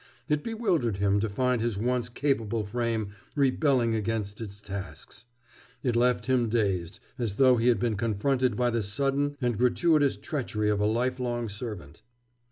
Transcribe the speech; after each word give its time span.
It 0.27 0.43
bewildered 0.43 0.97
him 0.97 1.19
to 1.19 1.29
find 1.29 1.61
his 1.61 1.77
once 1.77 2.09
capable 2.09 2.65
frame 2.65 3.13
rebelling 3.35 3.93
against 3.93 4.41
its 4.41 4.59
tasks. 4.59 5.25
It 5.83 5.95
left 5.95 6.25
him 6.25 6.49
dazed, 6.49 6.99
as 7.19 7.35
though 7.35 7.57
he 7.57 7.67
had 7.67 7.79
been 7.79 7.97
confronted 7.97 8.55
by 8.57 8.71
the 8.71 8.81
sudden 8.81 9.37
and 9.39 9.59
gratuitous 9.59 10.17
treachery 10.17 10.71
of 10.71 10.79
a 10.79 10.87
life 10.87 11.19
long 11.19 11.49
servant. 11.49 12.01